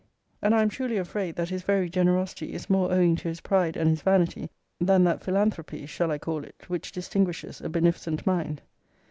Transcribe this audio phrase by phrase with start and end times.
[0.41, 3.77] And I am truly afraid, that his very generosity is more owing to his pride
[3.77, 8.63] and his vanity, that that philanthropy (shall I call it?) which distinguishes a beneficent mind.